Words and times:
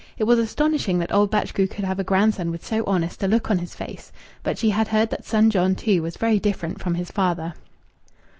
It 0.17 0.23
was 0.23 0.39
astonishing 0.39 0.97
that 0.97 1.13
old 1.13 1.29
Batchgrew 1.29 1.67
could 1.67 1.85
have 1.85 1.99
a 1.99 2.03
grandson 2.03 2.49
with 2.49 2.65
so 2.65 2.83
honest 2.87 3.21
a 3.21 3.27
look 3.27 3.51
on 3.51 3.59
his 3.59 3.75
face, 3.75 4.11
but 4.41 4.57
she 4.57 4.71
had 4.71 4.87
heard 4.87 5.11
that 5.11 5.25
son 5.25 5.51
John, 5.51 5.75
too, 5.75 6.01
was 6.01 6.17
very 6.17 6.39
different 6.39 6.81
from 6.81 6.95
his 6.95 7.11
father. 7.11 7.53